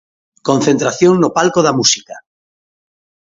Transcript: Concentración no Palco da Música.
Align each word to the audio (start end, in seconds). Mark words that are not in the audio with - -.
Concentración 0.49 1.13
no 1.17 1.29
Palco 1.37 1.59
da 1.63 1.75
Música. 1.79 2.15